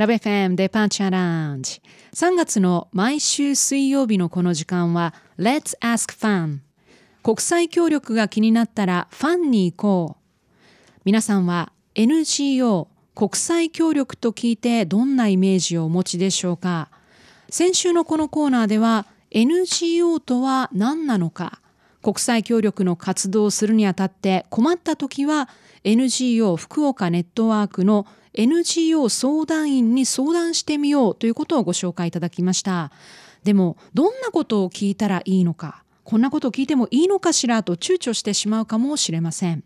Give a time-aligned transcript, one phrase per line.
[0.00, 1.82] ラベフェムデパーチャーランジ。
[2.14, 6.60] 3月の毎週水曜日のこの時間は Let's Ask Fan
[7.22, 11.00] 国際協力が気になったらファンに行こう。
[11.04, 16.88] 皆さんは NGO 国際協力と聞いてどんなイメージをお持ちでしょうか？
[17.50, 21.60] 先週のこのコーナーでは NGO とは何なのか？
[22.00, 25.50] 国際協力の活動をするにあたって困った時は
[25.84, 32.92] NGO 福岡ネットワークの NGO 相談員に相談してみようということをご紹介いただきました。
[33.44, 39.64] でもどんなことを聞いたらいいのかこんなことを聞いてもいいのかしらと躊躇してしまうかもしれません。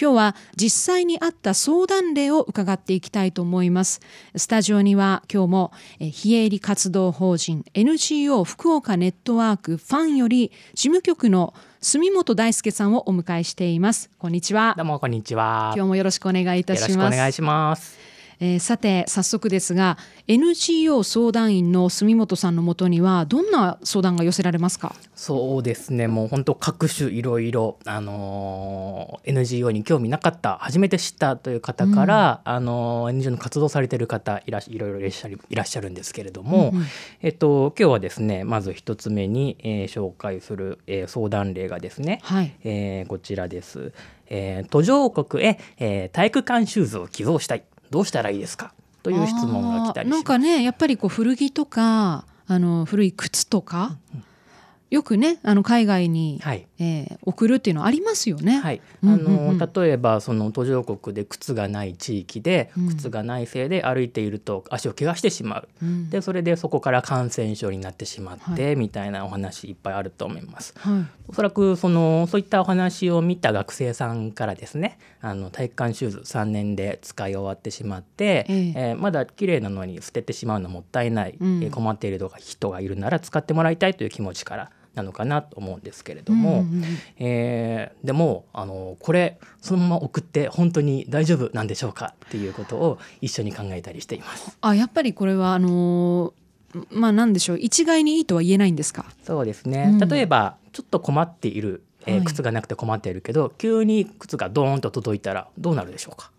[0.00, 4.00] 今日は実際にあった相談例を伺っていきたいと思います。
[4.36, 14.10] スタジオには今日も非営利活動法人 NGO 福岡ネットワークファンより事務局の住本大輔さんをお迎えしています。
[14.18, 14.74] こんにちは。
[14.76, 15.72] どうもこんにちは。
[15.74, 17.14] 今日もよろしくお願いいたします。
[17.14, 24.94] お願いしますえー、さて早速ですが NGO 相談員の住本さんのもとにはどんな相談が寄せられますか？
[25.14, 26.06] そうですね。
[26.06, 36.86] もう本当各種いろいろ、あのー、NGO に興味なかった初めて知ったという方から、うん、あのー、NGO の活動されている方いらいろいろいらっしゃるいらっしゃるんですけれども、うんうん、
[37.22, 43.92] えっと、今日はですねまず一つ目に、えー、紹介する、えー、相談例がですね、はい、えー、こちらです。
[44.30, 47.64] えー、途上国へ、えー、体育館シューズを寄贈したい。
[47.90, 48.72] どうしたらいいですか？
[49.02, 54.24] という質問が来たりなんかねやっぱりこう古着とかあの古い靴とか、うんうん。
[54.90, 58.58] よくねあの海外に、はい、えー、送るっていうのありますよね。
[58.58, 70.74] はい、あの、例えばその途上国で靴がない地域で、うん、靴がないせいで歩いていると足を怪我してしまう、うん、でそれでそこから感染症になってしまって、はい、みたいなお話いっぱいあると思います。
[70.78, 86.84] はい、おそらくそのそういったお話を見た学生さんからですねあの体育館シューズ3年で使い終わってしまって、えー、えー、まだ綺麗なのに捨ててしまうのもったいない、うん、困っている人がいるなら使ってもらいたいという気持ちからなのかなと思うんですけれども、うんうん、
[87.18, 94.58] えー、でもあのこれそのまま送って本当に大丈夫なんでしょうかっていうことを一緒に考えたりしています。
[94.60, 96.34] あやっぱりこれはあの
[96.90, 97.58] まあなんでしょう。
[97.58, 99.06] 一概にいいとは言えないんですか？
[99.22, 106.30] そうですね、うん、例えばちょっと困っている、えー、靴がなくて困っているけど、はい、急に靴がドーンと届いたらどうなるでしょうか？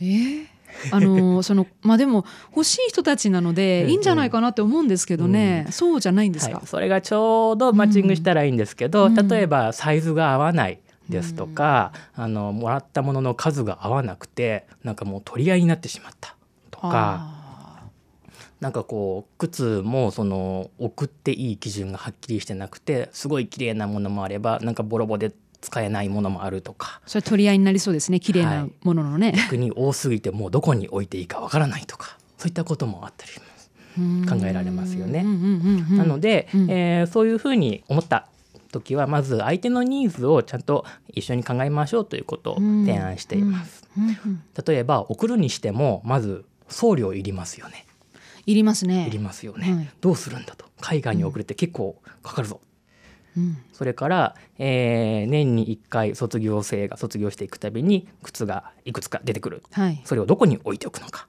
[0.00, 0.46] えー、
[0.90, 5.66] あの そのまあでも欲しい人たちなのでいいんじゃないかなって思うんですけどね、うん。
[5.66, 16.36] うん、そうじゃないんですか、はい、それがちょうどマッチングしたらいいんですけど、うん、例えばサイズが合わないですとか、うん、あのもらったものの数が合わなくてなんかもう取り合いになってしまった
[16.70, 17.38] とか。
[18.60, 27.00] なんかこう靴もその送っていい基準がはっきりしてなくてすごい綺麗なものもあればなんかボロボロで使えないものもあるとか。
[27.06, 28.20] それ取り合いになりそうですね。
[28.20, 32.18] 綺麗なもののね、はい、逆に多すぎてもうどこに置いていいかわからないとか。
[32.36, 33.32] そういったこともあったり
[34.28, 35.24] 考えられますよね。
[35.24, 38.28] なので、うん、えー、そういうふうに思った
[38.70, 43.88] 時はまず相手のニーズをちゃんと一緒に考えましょうということを提案しています。
[44.66, 47.86] 例えば送るにしてもまず送料いりますよね。
[48.46, 49.06] いりますね。
[49.08, 49.74] いりますよね。
[49.74, 50.66] はい、どうするんだと。
[50.80, 52.60] 海外に送るって結構かかるぞ
[53.72, 61.28] それから、えー、年に1回卒業生が卒業していくたびに靴がいくつか出てくる、はい、それをどこに置いておくのか。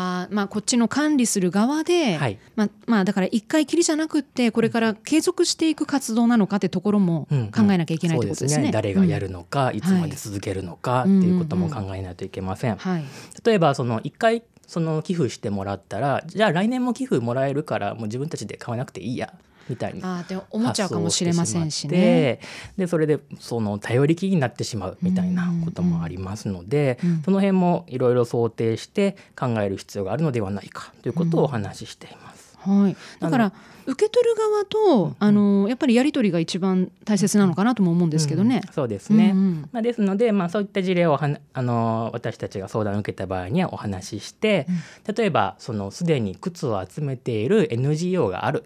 [0.00, 8.70] あまあ、こっちの管理する側で、はい、まあまあ、だから一回きりじゃなくってこれから継続していく活動なのかってところも考えなきゃいけないとですね。
[8.70, 12.76] 誰がやるのか、うん、いつまで続けるのか、っていうことも考えないといけません。
[12.76, 13.04] はい、
[13.44, 19.32] 例えばその一回その寄付してもらったらじゃあ来年も寄付もらえるからもう自分たちで買わなくていいや
[19.68, 22.40] みたいにあで思っちゃうかもしれませんしね。
[22.76, 27.10] でそれでその頼りきりになってしまうみたいなこともありますので、うん。
[27.10, 32.56] うん、その辺もいろいろ想定して考える必要があるのではないかということをお話ししています。
[32.58, 33.52] はい、だから
[33.86, 38.60] 受け取る側と、あのやっぱりやり取りが一番大切なのかなとも思うんですけどね。
[38.66, 44.66] うん、そうですね、うんうん、まあ、ですので、まあ、そういった事例をはあの私たちが相談を受けた場合にはお話しして、
[45.06, 48.64] うん、例えばそのすでに靴を集めている NGO がある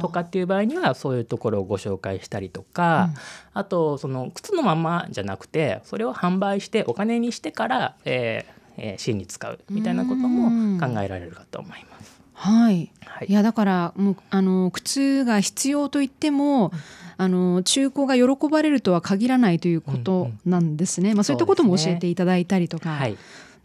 [0.00, 3.10] とかっていう場合にはそういうところをご紹介したりとか、
[3.54, 12.20] うん、あとその靴のままじゃなくてそれを販売してお金にしてから、えーえー、支援に使うみたいなことも考えられるかと思います。
[12.34, 16.72] はい、はい、いやだからもうあの靴が必要といっても、うん、
[17.18, 21.10] あの中古が喜ばれるとは限らないということなんですね。
[21.10, 22.90] うんうん、まあそういったことも教えていただいたりとか。
[22.90, 23.16] はい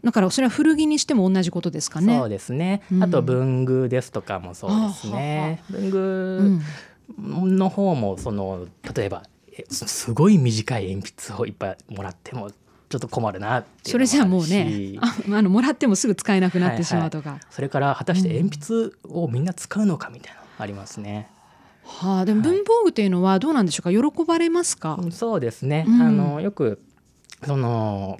[0.04, 2.18] だからそれは古着にしても同じことですかね。
[2.18, 2.82] そうですね。
[3.00, 5.62] あと文具ですとかもそうですね。
[5.72, 6.62] うん、文
[7.48, 9.24] 具の方もその例えば
[9.70, 21.28] すごい短い鉛筆をいっぱいもらってもちょっと困るなっていうそれじゃあもうのねも あのもらってもすぐ使えなくなってしまうとか、それから果たして鉛筆をみんな使うのかみたいなのありますね。
[21.84, 23.90] はあでも文房具というのはどうなんでしょうか？
[23.90, 26.02] 喜ばれますか、うんそうですね、うん。
[26.02, 26.80] あのよく
[27.46, 28.18] その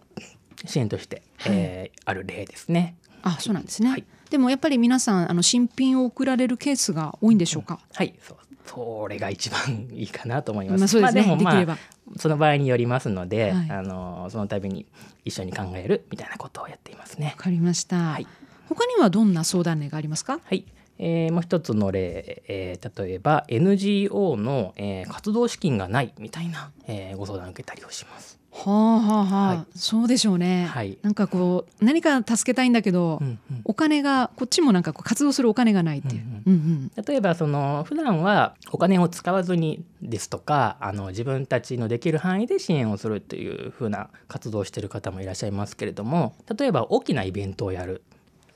[0.67, 1.53] 支援として、はい。
[1.55, 2.97] えーある例ですね。
[3.23, 4.05] あそうなんですね、はい。
[4.31, 8.15] でもやっぱり皆さんあの新品を送られるケースが多いんでしょうか、はい。
[8.23, 10.81] そうそれが一番いいかなと思います。
[10.81, 11.79] まあそうですね、まあでもまあできれば。
[12.17, 13.71] その場合によりますので、はい。
[13.71, 14.87] あのその度に
[15.25, 17.35] 一緒に考えるみたいなことをやっていますね。
[17.37, 17.43] わ。
[17.43, 18.27] かりました、はい。
[18.69, 20.41] 他にはどんな相談例がありますか？
[20.45, 20.65] はい、
[20.99, 28.38] えーもう一つの例、えー例えば NGO の、えー活動資金がないみたいな、えーご相談を受けたりをします。
[28.51, 29.79] はあはあはあ、はい。
[29.79, 30.99] そうでしょうね、はい。
[31.03, 33.61] なんかこう何か助けたいんだけど、うんうん。
[33.65, 36.53] お金がこっちもなんかこう活動するお金がないっていう、うん
[36.97, 37.05] うん。
[37.05, 48.03] 例えばその普段はお金を使わずにですとかあの自分たちのできる範囲で支援をするというふうな活動をしている方もいらっしゃいますけれども例えば大きなイベントをやる。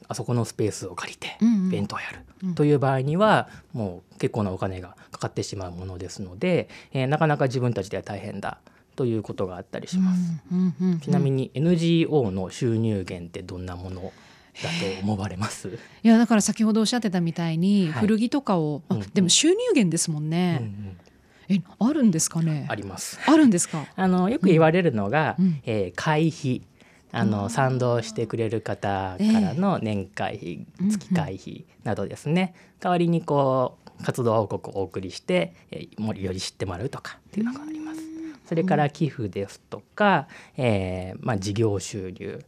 [0.08, 2.18] あそこのスペースを借りてイベントをやる。
[2.42, 2.54] うん。
[2.54, 8.58] という場合にはもう結構なお金がかかってしまうものですので、えーなかなか自分たちでは大変だ
[8.96, 10.20] ということがあったりします。
[10.52, 18.00] うんうんうんうんちなみに NGO の収入源ってどんなものだと思われます、いやだから先ほどおっしゃってたみたいにはい。
[18.02, 19.10] 古着とかを、あうんうん。
[19.10, 20.96] でも収入源ですもんうんうね、ん。
[21.48, 22.66] えあるんですかね？
[22.68, 23.18] あります。
[23.26, 23.86] あるんですか？
[23.96, 25.60] あのよく言われるのが、うん。
[25.64, 26.62] えー会費。
[27.14, 37.81] あの賛同してくれる方からの年会費、ええ月会費などですね、代わりにこう活動報告をお送りして、えーより知ってもらうとかっていうのがあります。
[38.46, 42.44] それから寄付ですとか、えーまあ、事業収入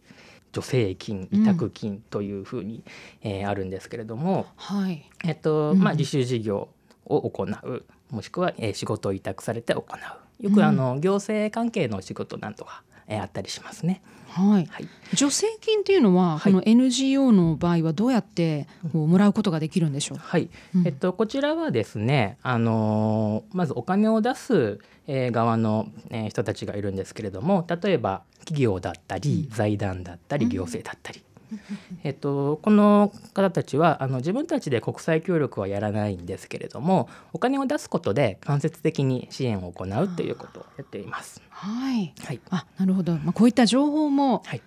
[0.52, 2.82] 助成金委託金というふうに、
[3.22, 5.08] えーあるんですけれども、はい。
[5.24, 5.78] えっとうん。
[5.80, 6.68] まあ、自主事業
[7.06, 10.44] を行うもしくは、えー仕事を委託されて行う。
[10.44, 14.02] よくあの、行政関係の仕事なんとか、えーあったりしますね。
[14.28, 14.66] はい。
[14.66, 16.52] はい、助成金っていうのは、はい。
[16.52, 20.50] この NGO の場合はどうやってこうもらうことができるんでしょうはい。
[20.74, 20.86] うん。
[20.86, 31.22] えっと、こちらはですね、あのーまずお金を出す、えー側の、えー人たちがいるんですけれども例えば企業だったり財団だったり行政だったり、
[32.04, 41.42] えっと、この方たちはあの自分たちで国際協力はやらないんですけれどもお金を出すことで間接的に支援を行うということをやっています。
[41.50, 42.12] はい。
[42.24, 44.62] はい、あなるほど、まあ、こういった情報もはい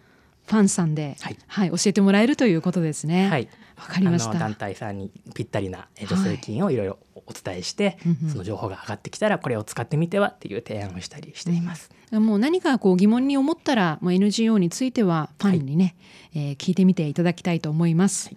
[0.47, 3.29] ファンさんで、はいはい、教えてもらえるということですね。
[3.29, 4.61] はい、わかりましあの団た。
[4.61, 11.91] 体さんにぴったりなえ助成金をいろいろお伝えして、うんうんその情報が上がってきたらこれを使ってみてはっていう提案をしたりしています。
[12.11, 15.95] もう何かこう疑問に思ったら、もう NGO についてはファンにね、
[16.33, 18.29] えー聞いてみていただきたいと思います。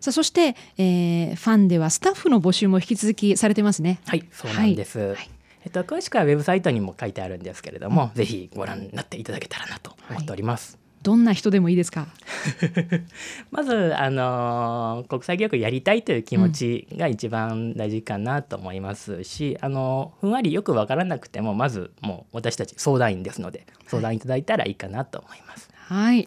[0.00, 4.00] さあそして、えーファンではスタッフの募集も引き続きされてますね。
[4.06, 4.98] はい、そうなんです。
[4.98, 5.30] はい
[5.64, 10.78] えっと詳しくはウェブサイトにも書いてあるんですけれども、ぜひご覧になっていただけたらなと思っております。
[11.02, 12.08] どんな人でもいいですか？
[13.50, 25.68] まずあのー国際教育やりたいという気持ちが一番大事かなと思いますし、あのーふんわりよくわからなくてもまずもう私たち相談員ですので相談いただいたらいいかなと思います。
[25.74, 26.26] はい。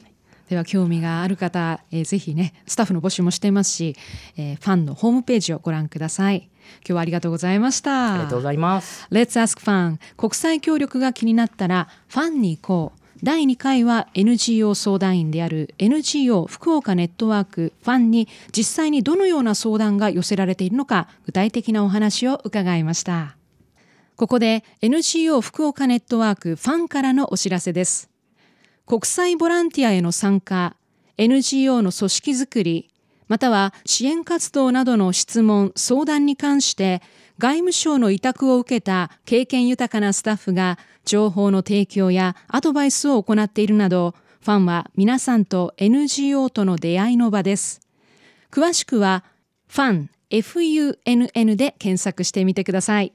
[0.50, 3.96] では興味がある方、えーぜひねスタッフの募集もしていますし、
[4.38, 6.50] えーファンのホームページをご覧ください。
[6.80, 8.14] 今日はありがとうございました。
[8.14, 9.08] ありがとうございます。
[9.12, 23.38] Let's Ask Fan 国際協力が気になったらファンに行こう第2回は NGO 相談員である NGO 福岡ネットワークファンに実際にどのような相談が寄せられているのか具体的なお話を伺いました。
[24.16, 28.10] ここで NGO 福岡ネットワークファンからのお知らせです。
[28.88, 30.76] 国際ボランティアへの参加
[31.18, 32.90] NGO の組織づくり
[33.28, 37.04] または支援活動などの質問相談に関して
[37.42, 47.82] 外務省の委託を受けた経験豊かなスタッフが情報の提供やアドバイスを行っているなどファンは皆さんと NGO との出会いの場です。
[48.52, 49.24] 詳しくは
[49.68, 53.12] ファン FUNN で検索してみてください。